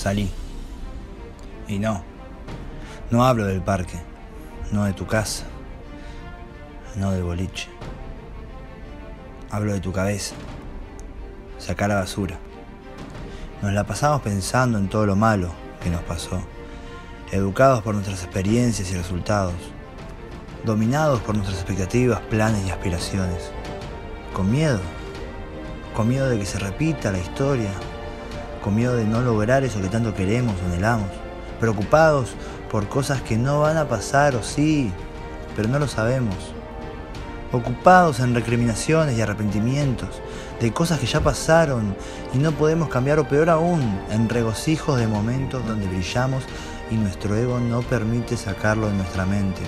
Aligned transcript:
salí. 0.00 0.30
Y 1.68 1.78
no, 1.78 2.02
no 3.10 3.24
hablo 3.26 3.44
del 3.44 3.60
parque, 3.60 4.00
no 4.72 4.84
de 4.84 4.94
tu 4.94 5.06
casa, 5.06 5.44
no 6.96 7.12
del 7.12 7.22
boliche. 7.22 7.68
Hablo 9.50 9.74
de 9.74 9.80
tu 9.80 9.92
cabeza. 9.92 10.34
Sacá 11.58 11.86
la 11.86 11.96
basura. 11.96 12.38
Nos 13.60 13.74
la 13.74 13.84
pasamos 13.84 14.22
pensando 14.22 14.78
en 14.78 14.88
todo 14.88 15.04
lo 15.04 15.16
malo 15.16 15.50
que 15.82 15.90
nos 15.90 16.02
pasó, 16.02 16.40
educados 17.30 17.82
por 17.82 17.94
nuestras 17.94 18.24
experiencias 18.24 18.90
y 18.90 18.96
resultados, 18.96 19.54
dominados 20.64 21.20
por 21.20 21.34
nuestras 21.34 21.58
expectativas, 21.58 22.20
planes 22.22 22.66
y 22.66 22.70
aspiraciones, 22.70 23.50
con 24.32 24.50
miedo, 24.50 24.80
con 25.94 26.08
miedo 26.08 26.30
de 26.30 26.38
que 26.38 26.46
se 26.46 26.58
repita 26.58 27.12
la 27.12 27.18
historia, 27.18 27.70
con 28.62 28.74
miedo 28.74 28.96
de 28.96 29.04
no 29.04 29.20
lograr 29.22 29.64
eso 29.64 29.80
que 29.80 29.88
tanto 29.88 30.14
queremos 30.14 30.54
o 30.62 30.66
anhelamos, 30.66 31.10
preocupados 31.58 32.34
por 32.70 32.88
cosas 32.88 33.22
que 33.22 33.36
no 33.36 33.60
van 33.60 33.76
a 33.76 33.88
pasar 33.88 34.36
o 34.36 34.42
sí, 34.42 34.92
pero 35.56 35.68
no 35.68 35.78
lo 35.78 35.88
sabemos, 35.88 36.36
ocupados 37.52 38.20
en 38.20 38.34
recriminaciones 38.34 39.18
y 39.18 39.22
arrepentimientos 39.22 40.20
de 40.60 40.72
cosas 40.72 41.00
que 41.00 41.06
ya 41.06 41.20
pasaron 41.20 41.96
y 42.32 42.38
no 42.38 42.52
podemos 42.52 42.88
cambiar 42.88 43.18
o 43.18 43.28
peor 43.28 43.50
aún, 43.50 44.00
en 44.10 44.28
regocijos 44.28 44.98
de 44.98 45.08
momentos 45.08 45.66
donde 45.66 45.86
brillamos 45.88 46.44
y 46.90 46.94
nuestro 46.94 47.34
ego 47.34 47.58
no 47.58 47.80
permite 47.82 48.36
sacarlo 48.36 48.88
de 48.88 48.94
nuestra 48.94 49.24
mente. 49.24 49.62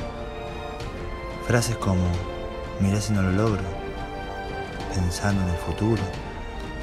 Frases 1.46 1.76
como, 1.76 2.04
mirá 2.80 3.00
si 3.00 3.12
no 3.12 3.22
lo 3.22 3.32
logro, 3.32 3.62
pensando 4.94 5.42
en 5.42 5.48
el 5.48 5.56
futuro. 5.56 6.02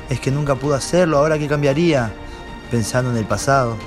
Es 0.09 0.19
que 0.19 0.31
nunca 0.31 0.55
pude 0.55 0.75
hacerlo, 0.75 1.17
ahora 1.17 1.37
qué 1.37 1.47
cambiaría, 1.47 2.11
pensando 2.71 3.11
en 3.11 3.17
el 3.17 3.25
pasado. 3.25 3.77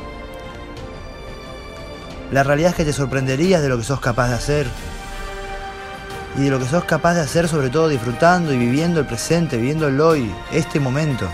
La 2.31 2.43
realidad 2.43 2.71
es 2.71 2.77
que 2.77 2.85
te 2.85 2.93
sorprenderías 2.93 3.61
de 3.61 3.69
lo 3.69 3.77
que 3.77 3.85
sos 3.85 4.01
capaz 4.01 4.29
de 4.29 4.35
hacer. 4.35 4.67
Y 6.39 6.45
de 6.45 6.51
lo 6.51 6.59
que 6.59 6.65
sos 6.65 6.85
capaz 6.85 7.15
de 7.15 7.21
hacer 7.21 7.49
sobre 7.49 7.69
todo 7.69 7.89
disfrutando 7.89 8.55
y 8.55 8.57
viviendo 8.57 9.01
el 9.01 9.07
presente, 9.07 9.57
viviendo 9.57 9.89
el 9.89 10.01
hoy, 10.01 10.33
este 10.51 10.81
momento. 10.81 11.27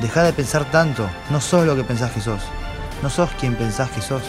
Deja 0.00 0.22
de 0.22 0.32
pensar 0.32 0.70
tanto, 0.70 1.08
no 1.30 1.40
sos 1.40 1.64
lo 1.64 1.76
que 1.76 1.84
pensás 1.84 2.10
que 2.10 2.20
sos, 2.20 2.42
no 3.02 3.08
sos 3.08 3.30
quien 3.38 3.54
pensás 3.54 3.90
que 3.90 4.02
sos. 4.02 4.22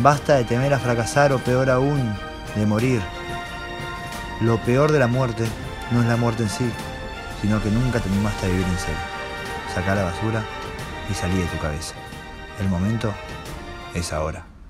Basta 0.00 0.34
de 0.34 0.44
temer 0.44 0.74
a 0.74 0.78
fracasar 0.78 1.32
o 1.32 1.38
peor 1.38 1.70
aún, 1.70 2.16
de 2.56 2.66
morir. 2.66 3.00
Lo 4.40 4.58
peor 4.58 4.90
de 4.90 4.98
la 4.98 5.06
muerte 5.06 5.44
no 5.92 6.02
es 6.02 6.08
la 6.08 6.16
muerte 6.16 6.42
en 6.42 6.48
sí, 6.48 6.70
sino 7.44 7.62
que 7.62 7.70
nunca 7.70 8.00
te 8.00 8.08
animaste 8.08 8.46
a 8.46 8.48
vivir 8.48 8.64
en 8.64 8.78
serio. 8.78 9.00
Saca 9.74 9.94
la 9.94 10.04
basura 10.04 10.42
y 11.10 11.12
salí 11.12 11.36
de 11.36 11.44
tu 11.44 11.58
cabeza. 11.58 11.94
El 12.58 12.70
momento 12.70 13.12
es 13.92 14.14
ahora. 14.14 14.53